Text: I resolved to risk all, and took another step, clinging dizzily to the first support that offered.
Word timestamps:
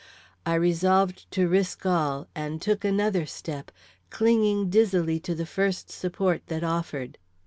I 0.47 0.55
resolved 0.55 1.29
to 1.29 1.47
risk 1.47 1.85
all, 1.85 2.27
and 2.33 2.59
took 2.59 2.83
another 2.83 3.27
step, 3.27 3.69
clinging 4.09 4.71
dizzily 4.71 5.19
to 5.19 5.35
the 5.35 5.45
first 5.45 5.91
support 5.91 6.41
that 6.47 6.63
offered. 6.63 7.19